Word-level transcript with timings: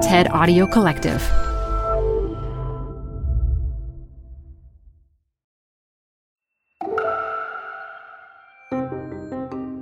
TED 0.00 0.28
Audio 0.32 0.66
Collective. 0.66 1.49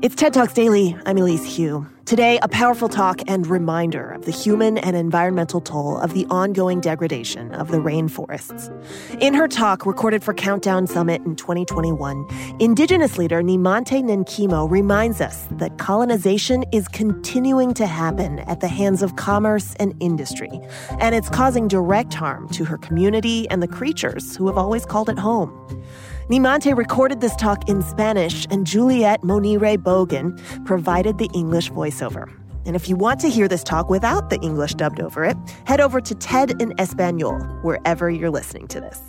It's 0.00 0.14
TED 0.14 0.32
Talks 0.32 0.52
Daily. 0.52 0.96
I'm 1.06 1.18
Elise 1.18 1.56
Hu. 1.56 1.84
Today, 2.04 2.38
a 2.40 2.46
powerful 2.46 2.88
talk 2.88 3.20
and 3.26 3.44
reminder 3.48 4.10
of 4.12 4.26
the 4.26 4.30
human 4.30 4.78
and 4.78 4.94
environmental 4.94 5.60
toll 5.60 5.98
of 5.98 6.14
the 6.14 6.24
ongoing 6.30 6.80
degradation 6.80 7.52
of 7.52 7.72
the 7.72 7.78
rainforests. 7.78 8.70
In 9.20 9.34
her 9.34 9.48
talk, 9.48 9.84
recorded 9.84 10.22
for 10.22 10.34
Countdown 10.34 10.86
Summit 10.86 11.20
in 11.22 11.34
2021, 11.34 12.28
Indigenous 12.60 13.18
leader 13.18 13.42
Nemonte 13.42 14.00
Nenquimo 14.04 14.70
reminds 14.70 15.20
us 15.20 15.48
that 15.50 15.78
colonization 15.78 16.64
is 16.72 16.86
continuing 16.86 17.74
to 17.74 17.86
happen 17.86 18.38
at 18.40 18.60
the 18.60 18.68
hands 18.68 19.02
of 19.02 19.16
commerce 19.16 19.74
and 19.80 19.94
industry, 19.98 20.60
and 21.00 21.16
it's 21.16 21.28
causing 21.28 21.66
direct 21.66 22.14
harm 22.14 22.48
to 22.50 22.64
her 22.64 22.78
community 22.78 23.50
and 23.50 23.64
the 23.64 23.68
creatures 23.68 24.36
who 24.36 24.46
have 24.46 24.56
always 24.56 24.86
called 24.86 25.08
it 25.08 25.18
home. 25.18 25.52
Nemonte 26.28 26.76
recorded 26.76 27.22
this 27.22 27.34
talk 27.36 27.66
in 27.70 27.80
Spanish, 27.80 28.46
and 28.50 28.66
Juliette 28.66 29.22
Monire 29.22 29.78
Bogan 29.78 30.38
provided 30.66 31.16
the 31.16 31.30
English 31.32 31.70
voiceover. 31.70 32.30
And 32.66 32.76
if 32.76 32.86
you 32.86 32.96
want 32.96 33.18
to 33.20 33.30
hear 33.30 33.48
this 33.48 33.64
talk 33.64 33.88
without 33.88 34.28
the 34.28 34.38
English 34.40 34.74
dubbed 34.74 35.00
over 35.00 35.24
it, 35.24 35.38
head 35.64 35.80
over 35.80 36.02
to 36.02 36.14
TED 36.14 36.60
in 36.60 36.78
Espanol, 36.78 37.40
wherever 37.62 38.10
you're 38.10 38.28
listening 38.28 38.68
to 38.68 38.78
this. 38.78 39.00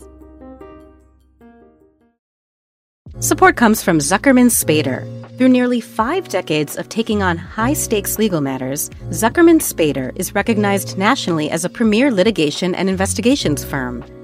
Support 3.19 3.57
comes 3.57 3.83
from 3.83 3.97
Zuckerman 3.99 4.49
Spader. 4.49 5.03
Through 5.37 5.49
nearly 5.49 5.81
five 5.81 6.29
decades 6.29 6.77
of 6.77 6.87
taking 6.87 7.21
on 7.21 7.35
high 7.35 7.73
stakes 7.73 8.17
legal 8.17 8.39
matters, 8.39 8.89
Zuckerman 9.09 9.59
Spader 9.59 10.13
is 10.15 10.35
recognized 10.35 10.97
nationally 10.97 11.49
as 11.49 11.65
a 11.65 11.69
premier 11.69 12.11
litigation 12.11 12.73
and 12.73 12.89
investigations 12.89 13.65
firm. 13.65 14.05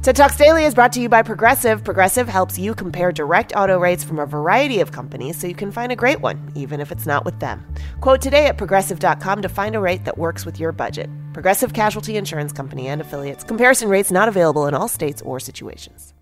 TED 0.00 0.14
Talks 0.14 0.36
Daily 0.36 0.64
is 0.64 0.76
brought 0.76 0.92
to 0.92 1.00
you 1.00 1.08
by 1.08 1.22
Progressive. 1.22 1.82
Progressive 1.82 2.28
helps 2.28 2.56
you 2.56 2.72
compare 2.72 3.10
direct 3.10 3.52
auto 3.56 3.80
rates 3.80 4.04
from 4.04 4.20
a 4.20 4.26
variety 4.26 4.78
of 4.78 4.92
companies 4.92 5.36
so 5.36 5.48
you 5.48 5.56
can 5.56 5.72
find 5.72 5.90
a 5.90 5.96
great 5.96 6.20
one, 6.20 6.52
even 6.54 6.80
if 6.80 6.92
it's 6.92 7.04
not 7.04 7.24
with 7.24 7.40
them. 7.40 7.66
Quote 8.00 8.22
today 8.22 8.46
at 8.46 8.56
progressive.com 8.56 9.42
to 9.42 9.48
find 9.48 9.74
a 9.74 9.80
rate 9.80 10.04
that 10.04 10.16
works 10.16 10.46
with 10.46 10.60
your 10.60 10.70
budget. 10.70 11.10
Progressive 11.32 11.72
Casualty 11.72 12.16
Insurance 12.16 12.52
Company 12.52 12.86
and 12.86 13.00
affiliates. 13.00 13.42
Comparison 13.42 13.88
rates 13.88 14.12
not 14.12 14.28
available 14.28 14.68
in 14.68 14.74
all 14.74 14.86
states 14.86 15.20
or 15.22 15.40
situations. 15.40 16.14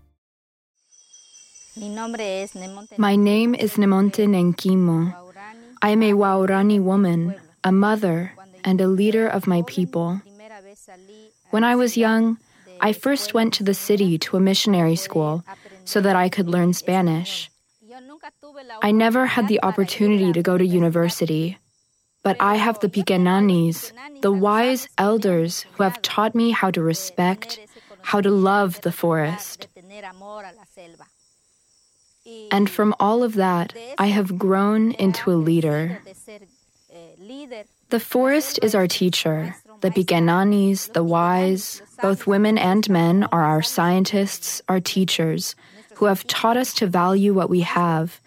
My 2.97 3.15
name 3.15 3.53
is 3.53 3.73
Nemonte 3.73 4.25
Nenquimo. 4.27 5.15
I 5.83 5.89
am 5.89 6.01
a 6.01 6.13
Waorani 6.13 6.81
woman, 6.81 7.35
a 7.63 7.71
mother, 7.71 8.33
and 8.63 8.81
a 8.81 8.87
leader 8.87 9.27
of 9.27 9.45
my 9.45 9.61
people. 9.67 10.19
When 11.51 11.63
I 11.63 11.75
was 11.75 11.95
young, 11.95 12.39
I 12.81 12.93
first 12.93 13.33
went 13.33 13.53
to 13.55 13.63
the 13.63 13.73
city 13.73 14.17
to 14.19 14.37
a 14.37 14.39
missionary 14.39 14.95
school 14.95 15.43
so 15.85 16.01
that 16.01 16.15
I 16.15 16.29
could 16.29 16.49
learn 16.49 16.73
Spanish. 16.73 17.49
I 18.81 18.91
never 18.91 19.25
had 19.25 19.47
the 19.47 19.61
opportunity 19.63 20.33
to 20.33 20.43
go 20.43 20.57
to 20.57 20.65
university, 20.65 21.57
but 22.23 22.37
I 22.39 22.55
have 22.55 22.79
the 22.79 22.89
Piquenanis, 22.89 23.91
the 24.21 24.31
wise 24.31 24.87
elders 24.97 25.65
who 25.73 25.83
have 25.83 26.01
taught 26.01 26.35
me 26.35 26.51
how 26.51 26.71
to 26.71 26.81
respect, 26.81 27.59
how 28.01 28.21
to 28.21 28.29
love 28.29 28.81
the 28.81 28.91
forest. 28.91 29.67
And 32.51 32.69
from 32.69 32.93
all 32.99 33.23
of 33.23 33.35
that, 33.35 33.73
I 33.97 34.07
have 34.07 34.37
grown 34.37 34.91
into 34.91 35.31
a 35.31 35.39
leader. 35.39 36.01
The 37.89 37.99
forest 37.99 38.59
is 38.61 38.75
our 38.75 38.87
teacher. 38.87 39.55
The 39.81 39.91
Piquenanis, 39.91 40.91
the 40.93 41.03
wise, 41.03 41.81
both 42.01 42.27
women 42.27 42.57
and 42.57 42.89
men, 42.89 43.23
are 43.31 43.43
our 43.43 43.61
scientists, 43.61 44.61
our 44.67 44.79
teachers, 44.79 45.55
who 45.95 46.05
have 46.05 46.25
taught 46.27 46.57
us 46.57 46.73
to 46.75 46.87
value 46.87 47.33
what 47.33 47.49
we 47.49 47.61
have. 47.61 48.21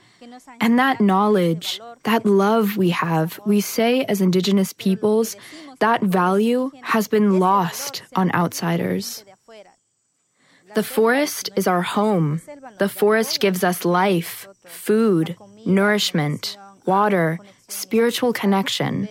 And 0.60 0.78
that 0.78 1.00
knowledge, 1.00 1.80
that 2.04 2.24
love 2.24 2.76
we 2.76 2.90
have, 2.90 3.40
we 3.46 3.60
say 3.60 4.04
as 4.04 4.20
Indigenous 4.20 4.72
peoples, 4.72 5.36
that 5.80 6.02
value 6.02 6.70
has 6.82 7.08
been 7.08 7.38
lost 7.40 8.02
on 8.14 8.30
outsiders. 8.32 9.24
The 10.74 10.82
forest 10.84 11.50
is 11.56 11.66
our 11.66 11.82
home. 11.82 12.40
The 12.78 12.88
forest 12.88 13.40
gives 13.40 13.64
us 13.64 13.84
life, 13.84 14.46
food, 14.66 15.36
nourishment, 15.66 16.56
water, 16.86 17.38
spiritual 17.66 18.32
connection. 18.32 19.08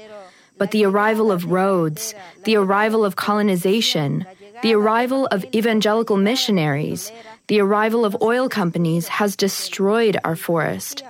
But 0.59 0.71
the 0.71 0.85
arrival 0.85 1.31
of 1.31 1.49
roads, 1.49 2.13
the 2.43 2.57
arrival 2.57 3.05
of 3.05 3.15
colonization, 3.15 4.25
the 4.61 4.75
arrival 4.75 5.25
of 5.31 5.45
evangelical 5.55 6.17
missionaries, 6.17 7.11
the 7.47 7.61
arrival 7.61 8.05
of 8.05 8.21
oil 8.21 8.49
companies 8.49 9.07
has 9.07 9.35
destroyed 9.35 10.19
our 10.23 10.35
forest. 10.35 11.01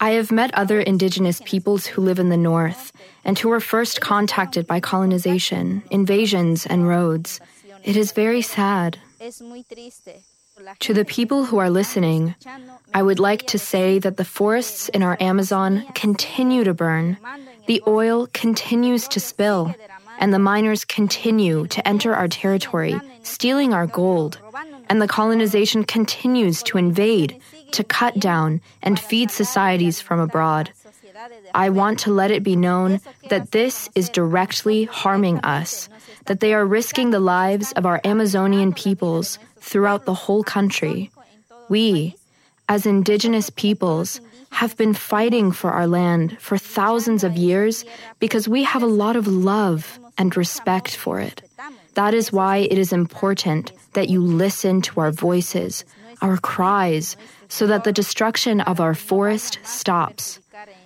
I 0.00 0.10
have 0.16 0.32
met 0.32 0.54
other 0.54 0.80
indigenous 0.80 1.42
peoples 1.44 1.86
who 1.86 2.02
live 2.02 2.18
in 2.18 2.28
the 2.28 2.36
north 2.36 2.92
and 3.24 3.38
who 3.38 3.48
were 3.48 3.60
first 3.60 4.00
contacted 4.00 4.66
by 4.66 4.80
colonization, 4.80 5.82
invasions, 5.90 6.66
and 6.66 6.86
roads. 6.86 7.40
It 7.82 7.96
is 7.96 8.12
very 8.12 8.42
sad. 8.42 8.98
To 10.80 10.94
the 10.94 11.04
people 11.04 11.44
who 11.44 11.58
are 11.58 11.70
listening, 11.70 12.34
I 12.92 13.02
would 13.02 13.18
like 13.18 13.46
to 13.48 13.58
say 13.58 13.98
that 13.98 14.16
the 14.16 14.24
forests 14.24 14.88
in 14.88 15.02
our 15.02 15.16
Amazon 15.20 15.84
continue 15.94 16.62
to 16.64 16.74
burn, 16.74 17.18
the 17.66 17.82
oil 17.86 18.28
continues 18.32 19.08
to 19.08 19.20
spill, 19.20 19.74
and 20.18 20.32
the 20.32 20.38
miners 20.38 20.84
continue 20.84 21.66
to 21.68 21.86
enter 21.86 22.14
our 22.14 22.28
territory, 22.28 23.00
stealing 23.22 23.72
our 23.72 23.86
gold, 23.86 24.38
and 24.88 25.00
the 25.00 25.08
colonization 25.08 25.84
continues 25.84 26.62
to 26.62 26.78
invade, 26.78 27.40
to 27.72 27.82
cut 27.84 28.18
down, 28.20 28.60
and 28.82 29.00
feed 29.00 29.30
societies 29.30 30.00
from 30.00 30.20
abroad. 30.20 30.70
I 31.54 31.70
want 31.70 31.98
to 32.00 32.12
let 32.12 32.30
it 32.30 32.42
be 32.42 32.56
known 32.56 33.00
that 33.30 33.52
this 33.52 33.88
is 33.94 34.08
directly 34.08 34.84
harming 34.84 35.38
us, 35.40 35.88
that 36.26 36.40
they 36.40 36.52
are 36.52 36.66
risking 36.66 37.10
the 37.10 37.20
lives 37.20 37.72
of 37.72 37.86
our 37.86 38.00
Amazonian 38.04 38.72
peoples 38.72 39.38
throughout 39.58 40.04
the 40.04 40.14
whole 40.14 40.44
country. 40.44 41.10
We, 41.68 42.16
as 42.68 42.86
indigenous 42.86 43.50
peoples, 43.50 44.20
have 44.54 44.76
been 44.78 44.94
fighting 44.94 45.50
for 45.50 45.74
our 45.74 45.86
land 45.86 46.38
for 46.38 46.56
thousands 46.56 47.26
of 47.26 47.36
years 47.36 47.84
because 48.22 48.46
we 48.46 48.62
have 48.62 48.82
a 48.82 48.94
lot 49.02 49.16
of 49.18 49.26
love 49.26 49.98
and 50.16 50.36
respect 50.36 50.94
for 50.94 51.18
it. 51.18 51.42
That 51.94 52.14
is 52.14 52.30
why 52.30 52.68
it 52.70 52.78
is 52.78 52.92
important 52.94 53.72
that 53.94 54.08
you 54.08 54.22
listen 54.22 54.80
to 54.82 55.00
our 55.00 55.10
voices, 55.10 55.84
our 56.22 56.38
cries, 56.38 57.16
so 57.48 57.66
that 57.66 57.82
the 57.82 57.92
destruction 57.92 58.62
of 58.62 58.78
our 58.78 58.94
forest 58.94 59.58
stops. 59.62 60.38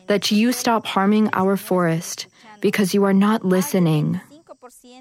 That 0.08 0.32
you 0.32 0.52
stop 0.52 0.86
harming 0.86 1.28
our 1.32 1.56
forest 1.56 2.26
because 2.60 2.94
you 2.94 3.04
are 3.04 3.12
not 3.12 3.44
listening. 3.44 4.20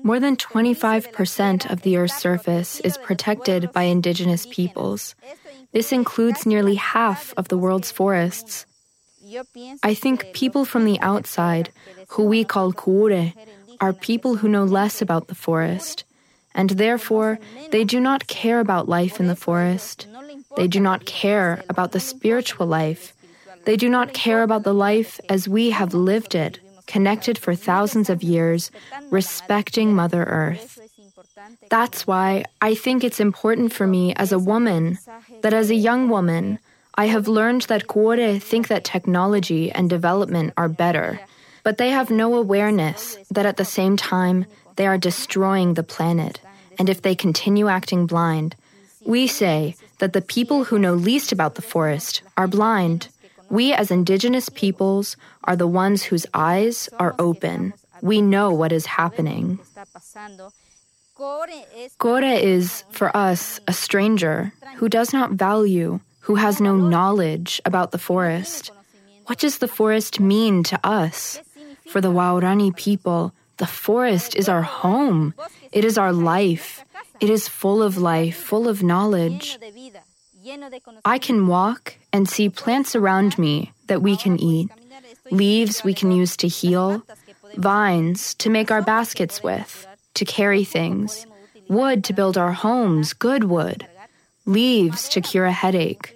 More 0.04 0.20
than 0.20 0.36
25% 0.36 1.72
of 1.72 1.82
the 1.82 1.98
Earth's 1.98 2.20
surface 2.20 2.80
is 2.82 2.98
protected 2.98 3.72
by 3.72 3.84
indigenous 3.84 4.46
peoples. 4.46 5.16
This 5.78 5.92
includes 5.92 6.48
nearly 6.48 6.74
half 6.74 7.36
of 7.38 7.50
the 7.50 7.58
world's 7.64 7.92
forests. 7.92 8.66
I 9.84 9.94
think 9.94 10.34
people 10.34 10.66
from 10.66 10.86
the 10.86 11.00
outside, 11.02 11.70
who 12.18 12.24
we 12.24 12.44
call 12.44 12.74
kuure, 12.74 13.38
are 13.80 13.94
people 13.94 14.38
who 14.38 14.50
know 14.50 14.64
less 14.64 15.04
about 15.04 15.28
the 15.28 15.38
forest, 15.38 16.04
and 16.56 16.72
therefore 16.72 17.38
they 17.70 17.84
do 17.84 18.00
not 18.00 18.26
care 18.26 18.60
about 18.60 18.90
life 18.90 19.20
in 19.20 19.28
the 19.28 19.36
forest. 19.36 20.08
They 20.56 20.68
do 20.68 20.80
not 20.80 21.06
care 21.06 21.62
about 21.70 21.92
the 21.92 22.02
spiritual 22.02 22.66
life. 22.66 23.14
They 23.66 23.78
do 23.78 23.88
not 23.88 24.14
care 24.14 24.42
about 24.42 24.64
the 24.64 24.74
life 24.74 25.20
as 25.30 25.48
we 25.48 25.70
have 25.70 25.94
lived 25.94 26.34
it 26.34 26.58
connected 26.88 27.38
for 27.38 27.54
thousands 27.54 28.10
of 28.10 28.24
years, 28.24 28.72
respecting 29.12 29.94
Mother 29.94 30.24
Earth. 30.24 30.80
That's 31.70 32.08
why 32.08 32.46
I 32.62 32.74
think 32.74 33.04
it's 33.04 33.20
important 33.20 33.74
for 33.74 33.86
me 33.86 34.16
as 34.16 34.32
a 34.32 34.40
woman 34.40 34.98
that 35.42 35.54
as 35.54 35.70
a 35.70 35.76
young 35.76 36.10
woman, 36.10 36.60
I 36.96 37.06
have 37.08 37.28
learned 37.28 37.64
that 37.70 37.88
Kure 37.88 38.40
think 38.40 38.68
that 38.70 38.84
technology 38.84 39.72
and 39.72 39.90
development 39.90 40.54
are 40.58 40.70
better, 40.70 41.20
but 41.64 41.78
they 41.78 41.90
have 41.92 42.10
no 42.10 42.36
awareness 42.36 43.18
that 43.30 43.46
at 43.46 43.58
the 43.58 43.66
same 43.66 43.98
time 43.98 44.46
they 44.78 44.88
are 44.88 44.98
destroying 44.98 45.74
the 45.74 45.84
planet. 45.84 46.40
And 46.80 46.90
if 46.90 47.02
they 47.02 47.14
continue 47.14 47.68
acting 47.68 48.06
blind, 48.08 48.56
we 49.06 49.28
say 49.28 49.76
that 50.00 50.14
the 50.14 50.22
people 50.22 50.66
who 50.66 50.80
know 50.80 50.94
least 50.94 51.32
about 51.32 51.56
the 51.56 51.62
forest 51.62 52.22
are 52.36 52.48
blind. 52.48 53.10
We 53.50 53.74
as 53.74 53.92
indigenous 53.92 54.50
peoples 54.50 55.18
are 55.44 55.56
the 55.56 55.68
ones 55.68 56.04
whose 56.04 56.26
eyes 56.34 56.90
are 57.00 57.16
open. 57.18 57.74
We 58.02 58.22
know 58.22 58.52
what 58.52 58.72
is 58.72 58.86
happening. 58.86 59.60
Kore 61.18 62.22
is, 62.22 62.84
for 62.92 63.16
us, 63.18 63.60
a 63.68 63.74
stranger 63.74 64.54
who 64.78 64.88
does 64.88 65.14
not 65.14 65.32
value, 65.32 66.00
who 66.22 66.36
has 66.36 66.62
no 66.62 66.76
knowledge 66.76 67.60
about 67.66 67.92
the 67.92 67.98
forest. 67.98 68.72
What 69.26 69.40
does 69.40 69.58
the 69.58 69.68
forest 69.68 70.20
mean 70.20 70.62
to 70.70 70.80
us? 70.84 71.42
For 71.88 72.02
the 72.02 72.12
Waorani 72.12 72.76
people, 72.76 73.34
the 73.58 73.66
forest 73.66 74.36
is 74.36 74.48
our 74.48 74.62
home. 74.62 75.34
It 75.72 75.84
is 75.84 75.98
our 75.98 76.14
life. 76.14 76.86
It 77.20 77.32
is 77.32 77.48
full 77.48 77.82
of 77.82 77.98
life, 77.98 78.38
full 78.38 78.68
of 78.68 78.84
knowledge. 78.84 79.58
I 81.04 81.18
can 81.18 81.48
walk 81.48 81.96
and 82.14 82.30
see 82.30 82.50
plants 82.50 82.96
around 82.96 83.40
me 83.40 83.72
that 83.88 84.04
we 84.04 84.16
can 84.18 84.38
eat, 84.40 84.70
leaves 85.32 85.84
we 85.84 85.96
can 85.96 86.12
use 86.12 86.38
to 86.38 86.48
heal, 86.48 87.02
vines 87.56 88.36
to 88.36 88.50
make 88.52 88.70
our 88.70 88.84
baskets 88.84 89.42
with, 89.42 89.87
to 90.18 90.26
carry 90.26 90.64
things, 90.64 91.26
wood 91.70 92.04
to 92.06 92.14
build 92.14 92.38
our 92.38 92.52
homes, 92.52 93.14
good 93.14 93.46
wood, 93.46 93.86
leaves 94.46 95.10
to 95.10 95.22
cure 95.22 95.46
a 95.46 95.52
headache. 95.52 96.14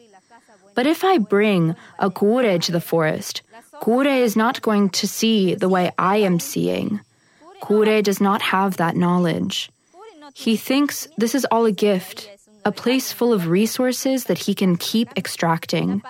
But 0.74 0.88
if 0.88 1.04
I 1.04 1.18
bring 1.18 1.76
a 2.00 2.10
kure 2.10 2.58
to 2.58 2.72
the 2.72 2.82
forest, 2.82 3.42
kure 3.84 4.08
is 4.08 4.36
not 4.36 4.62
going 4.62 4.90
to 5.00 5.08
see 5.08 5.56
the 5.56 5.70
way 5.70 5.92
I 5.98 6.18
am 6.18 6.40
seeing. 6.40 7.02
Kure 7.66 8.02
does 8.02 8.20
not 8.22 8.42
have 8.42 8.78
that 8.78 8.96
knowledge. 8.96 9.70
He 10.34 10.56
thinks 10.56 11.08
this 11.18 11.36
is 11.36 11.46
all 11.52 11.66
a 11.66 11.72
gift, 11.72 12.30
a 12.64 12.72
place 12.72 13.12
full 13.12 13.34
of 13.34 13.48
resources 13.48 14.26
that 14.26 14.48
he 14.48 14.56
can 14.56 14.78
keep 14.78 15.10
extracting. 15.18 16.02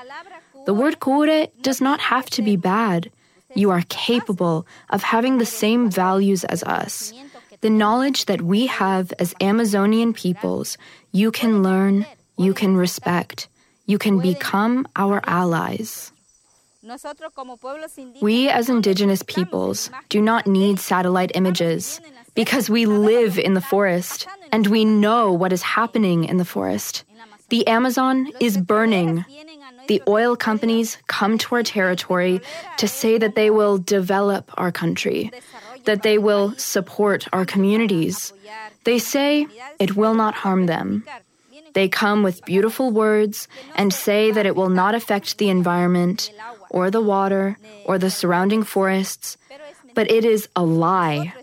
The 0.66 0.78
word 0.78 1.00
kure 1.02 1.48
does 1.62 1.82
not 1.82 2.00
have 2.00 2.30
to 2.38 2.42
be 2.42 2.56
bad. 2.56 3.10
You 3.56 3.72
are 3.72 3.84
capable 3.90 4.68
of 4.90 5.04
having 5.04 5.38
the 5.38 5.50
same 5.50 5.90
values 5.90 6.46
as 6.46 6.64
us. 6.64 7.12
The 7.62 7.70
knowledge 7.70 8.26
that 8.26 8.42
we 8.42 8.66
have 8.68 9.14
as 9.20 9.36
Amazonian 9.40 10.14
peoples, 10.14 10.78
you 11.12 11.32
can 11.32 11.62
learn, 11.62 12.06
you 12.38 12.54
can 12.54 12.76
respect, 12.76 13.48
you 13.86 13.98
can 13.98 14.20
become 14.20 14.88
our 14.96 15.22
allies. 15.28 16.12
We, 18.22 18.50
as 18.50 18.70
indigenous 18.70 19.22
peoples, 19.22 19.92
do 20.10 20.22
not 20.22 20.48
need 20.48 20.80
satellite 20.80 21.32
images 21.36 22.02
because 22.34 22.70
we 22.70 22.88
live 22.88 23.38
in 23.38 23.54
the 23.54 23.62
forest 23.62 24.28
and 24.52 24.66
we 24.68 24.84
know 24.84 25.32
what 25.32 25.54
is 25.54 25.62
happening 25.62 26.24
in 26.26 26.38
the 26.38 26.46
forest. 26.46 27.04
The 27.50 27.68
Amazon 27.68 28.32
is 28.40 28.58
burning. 28.58 29.24
The 29.88 30.02
oil 30.08 30.36
companies 30.36 30.98
come 31.08 31.38
to 31.40 31.56
our 31.56 31.64
territory 31.64 32.42
to 32.78 32.88
say 32.88 33.20
that 33.20 33.36
they 33.36 33.50
will 33.52 33.78
develop 33.78 34.50
our 34.58 34.72
country, 34.72 35.30
that 35.86 36.04
they 36.04 36.18
will 36.18 36.54
support 36.58 37.28
our 37.34 37.46
communities. 37.46 38.34
They 38.84 39.00
say 39.00 39.48
it 39.80 39.96
will 39.96 40.14
not 40.14 40.36
harm 40.36 40.66
them. 40.66 41.04
They 41.74 41.88
come 41.88 42.24
with 42.24 42.46
beautiful 42.46 42.92
words 42.92 43.48
and 43.76 43.94
say 43.94 44.32
that 44.32 44.46
it 44.46 44.56
will 44.56 44.70
not 44.70 44.96
affect 44.96 45.38
the 45.38 45.50
environment 45.50 46.32
or 46.70 46.92
the 46.92 47.02
water 47.02 47.58
or 47.86 47.98
the 47.98 48.12
surrounding 48.12 48.64
forests, 48.64 49.38
but 49.96 50.12
it 50.12 50.26
is 50.26 50.50
a 50.56 50.64
lie. 50.64 51.34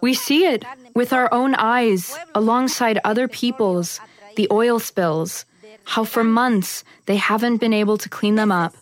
We 0.00 0.14
see 0.14 0.46
it 0.46 0.64
with 0.94 1.12
our 1.12 1.32
own 1.32 1.54
eyes 1.54 2.16
alongside 2.34 3.00
other 3.04 3.28
people's, 3.28 4.00
the 4.36 4.48
oil 4.50 4.78
spills, 4.80 5.44
how 5.84 6.04
for 6.04 6.24
months 6.24 6.84
they 7.06 7.16
haven't 7.16 7.58
been 7.58 7.72
able 7.72 7.98
to 7.98 8.08
clean 8.08 8.36
them 8.36 8.52
up, 8.52 8.74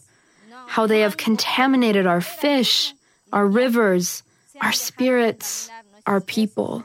how 0.67 0.87
they 0.87 1.01
have 1.01 1.17
contaminated 1.17 2.07
our 2.07 2.21
fish, 2.21 2.95
our 3.33 3.47
rivers, 3.47 4.23
our 4.61 4.73
spirits, 4.73 5.71
our 6.07 6.21
people. 6.21 6.85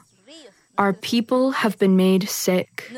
Our 0.77 0.93
people 0.93 1.51
have 1.51 1.79
been 1.79 1.97
made 1.97 2.29
sick. 2.29 2.91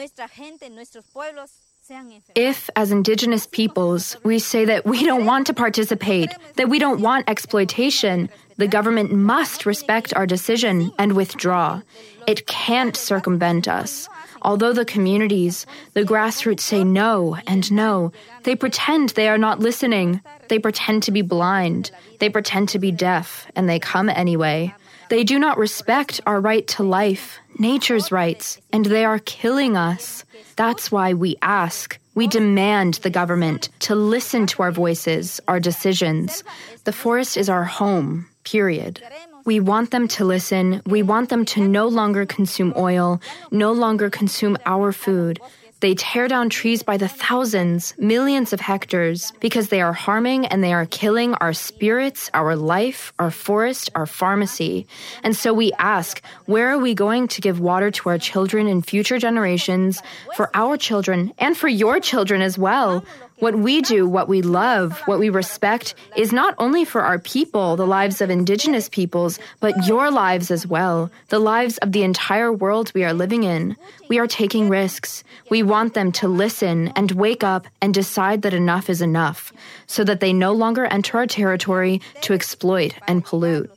If, 2.35 2.69
as 2.75 2.91
indigenous 2.91 3.47
peoples, 3.47 4.17
we 4.23 4.37
say 4.37 4.65
that 4.65 4.85
we 4.85 5.03
don't 5.03 5.25
want 5.25 5.47
to 5.47 5.53
participate, 5.53 6.29
that 6.55 6.69
we 6.69 6.77
don't 6.77 7.01
want 7.01 7.27
exploitation, 7.27 8.29
the 8.57 8.67
government 8.67 9.11
must 9.11 9.65
respect 9.65 10.13
our 10.13 10.27
decision 10.27 10.91
and 10.99 11.13
withdraw. 11.13 11.81
It 12.27 12.45
can't 12.45 12.95
circumvent 12.95 13.67
us. 13.67 14.07
Although 14.41 14.73
the 14.73 14.85
communities, 14.85 15.65
the 15.93 16.03
grassroots 16.03 16.61
say 16.61 16.83
no 16.83 17.37
and 17.47 17.71
no, 17.71 18.11
they 18.43 18.55
pretend 18.55 19.09
they 19.09 19.27
are 19.27 19.37
not 19.37 19.59
listening. 19.59 20.21
They 20.47 20.59
pretend 20.59 21.03
to 21.03 21.11
be 21.11 21.21
blind. 21.21 21.91
They 22.19 22.29
pretend 22.29 22.69
to 22.69 22.79
be 22.79 22.91
deaf, 22.91 23.47
and 23.55 23.67
they 23.67 23.79
come 23.79 24.09
anyway. 24.09 24.73
They 25.09 25.23
do 25.23 25.39
not 25.39 25.57
respect 25.57 26.21
our 26.25 26.39
right 26.39 26.67
to 26.67 26.83
life, 26.83 27.39
nature's 27.57 28.11
rights, 28.11 28.61
and 28.71 28.85
they 28.85 29.05
are 29.05 29.19
killing 29.19 29.75
us. 29.75 30.23
That's 30.55 30.91
why 30.91 31.13
we 31.13 31.35
ask, 31.41 31.97
we 32.13 32.27
demand 32.27 32.95
the 32.95 33.09
government 33.09 33.69
to 33.79 33.95
listen 33.95 34.45
to 34.47 34.61
our 34.61 34.71
voices, 34.71 35.41
our 35.47 35.59
decisions. 35.59 36.43
The 36.83 36.93
forest 36.93 37.37
is 37.37 37.49
our 37.49 37.63
home, 37.63 38.27
period. 38.43 39.01
We 39.45 39.59
want 39.59 39.91
them 39.91 40.07
to 40.09 40.25
listen. 40.25 40.81
We 40.85 41.03
want 41.03 41.29
them 41.29 41.45
to 41.45 41.67
no 41.67 41.87
longer 41.87 42.25
consume 42.25 42.73
oil, 42.77 43.21
no 43.51 43.71
longer 43.71 44.09
consume 44.09 44.57
our 44.65 44.91
food. 44.91 45.39
They 45.81 45.95
tear 45.95 46.27
down 46.27 46.49
trees 46.49 46.83
by 46.83 46.97
the 46.97 47.07
thousands, 47.07 47.93
millions 47.97 48.51
of 48.51 48.59
hectares, 48.59 49.31
because 49.39 49.69
they 49.69 49.79
are 49.79 49.93
harming 49.93 50.45
and 50.45 50.61
they 50.61 50.73
are 50.73 50.85
killing 50.85 51.35
our 51.35 51.53
spirits, 51.53 52.29
our 52.33 52.57
life, 52.57 53.13
our 53.17 53.31
forest, 53.31 53.89
our 53.95 54.05
pharmacy. 54.05 54.87
And 55.23 55.33
so 55.37 55.53
we 55.53 55.71
ask, 55.79 56.21
where 56.47 56.67
are 56.67 56.77
we 56.77 56.93
going 56.93 57.29
to 57.29 57.39
give 57.39 57.61
water 57.61 57.91
to 57.91 58.09
our 58.09 58.17
children 58.17 58.67
and 58.67 58.85
future 58.85 59.19
generations, 59.19 60.01
for 60.35 60.49
our 60.53 60.75
children, 60.75 61.31
and 61.39 61.55
for 61.55 61.69
your 61.69 62.01
children 62.01 62.41
as 62.41 62.57
well? 62.57 63.05
What 63.39 63.55
we 63.55 63.81
do, 63.81 64.07
what 64.07 64.27
we 64.27 64.41
love, 64.41 64.99
what 65.05 65.19
we 65.19 65.29
respect 65.29 65.95
is 66.17 66.33
not 66.33 66.55
only 66.57 66.83
for 66.83 67.01
our 67.01 67.19
people, 67.19 67.77
the 67.77 67.87
lives 67.87 68.19
of 68.19 68.29
indigenous 68.29 68.89
peoples, 68.89 69.39
but 69.61 69.87
your 69.87 70.11
lives 70.11 70.51
as 70.51 70.67
well, 70.67 71.09
the 71.29 71.39
lives 71.39 71.77
of 71.77 71.93
the 71.93 72.03
entire 72.03 72.51
world 72.51 72.91
we 72.93 73.05
are 73.05 73.13
living 73.13 73.43
in. 73.43 73.77
We 74.09 74.19
are 74.19 74.27
taking 74.27 74.67
risks. 74.67 75.23
We 75.49 75.63
want 75.63 75.93
them 75.93 76.11
to 76.19 76.27
listen 76.27 76.89
and 76.95 77.11
wake 77.11 77.43
up 77.43 77.67
and 77.81 77.93
decide 77.93 78.41
that 78.41 78.53
enough 78.53 78.89
is 78.89 79.01
enough, 79.01 79.53
so 79.87 80.03
that 80.03 80.19
they 80.19 80.33
no 80.33 80.51
longer 80.51 80.85
enter 80.85 81.17
our 81.17 81.27
territory 81.27 82.01
to 82.21 82.33
exploit 82.33 82.93
and 83.07 83.23
pollute. 83.23 83.71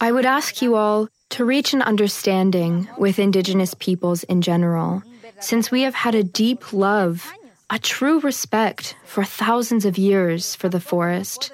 I 0.00 0.12
would 0.12 0.26
ask 0.26 0.60
you 0.60 0.76
all 0.76 1.08
to 1.30 1.44
reach 1.44 1.72
an 1.72 1.82
understanding 1.82 2.88
with 2.98 3.18
indigenous 3.18 3.74
peoples 3.74 4.22
in 4.24 4.42
general, 4.42 5.02
since 5.40 5.70
we 5.70 5.82
have 5.82 5.94
had 5.94 6.14
a 6.14 6.22
deep 6.22 6.72
love 6.72 7.32
a 7.70 7.78
true 7.78 8.20
respect 8.20 8.96
for 9.04 9.24
thousands 9.24 9.84
of 9.84 9.98
years 9.98 10.54
for 10.54 10.68
the 10.68 10.80
forest. 10.80 11.52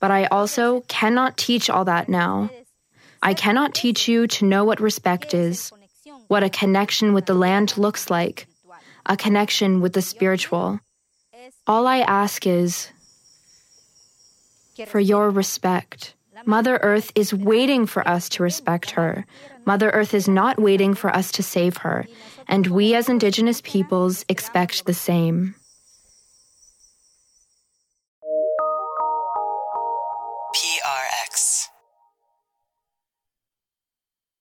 But 0.00 0.10
I 0.10 0.26
also 0.26 0.82
cannot 0.88 1.36
teach 1.36 1.70
all 1.70 1.84
that 1.84 2.08
now. 2.08 2.50
I 3.22 3.34
cannot 3.34 3.74
teach 3.74 4.08
you 4.08 4.26
to 4.26 4.44
know 4.44 4.64
what 4.64 4.80
respect 4.80 5.34
is, 5.34 5.70
what 6.28 6.42
a 6.42 6.50
connection 6.50 7.12
with 7.12 7.26
the 7.26 7.34
land 7.34 7.76
looks 7.76 8.10
like, 8.10 8.46
a 9.06 9.16
connection 9.16 9.80
with 9.80 9.92
the 9.92 10.02
spiritual. 10.02 10.80
All 11.66 11.86
I 11.86 11.98
ask 12.00 12.46
is 12.46 12.88
for 14.86 15.00
your 15.00 15.30
respect. 15.30 16.14
Mother 16.46 16.78
Earth 16.82 17.12
is 17.14 17.34
waiting 17.34 17.86
for 17.86 18.06
us 18.06 18.28
to 18.30 18.42
respect 18.42 18.90
her. 18.92 19.26
Mother 19.64 19.90
Earth 19.90 20.14
is 20.14 20.28
not 20.28 20.58
waiting 20.58 20.94
for 20.94 21.14
us 21.14 21.32
to 21.32 21.42
save 21.42 21.78
her, 21.78 22.06
and 22.48 22.66
we 22.66 22.94
as 22.94 23.08
Indigenous 23.08 23.60
peoples 23.62 24.24
expect 24.28 24.86
the 24.86 24.94
same. 24.94 25.54